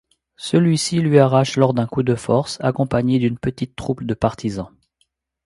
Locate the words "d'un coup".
1.75-2.01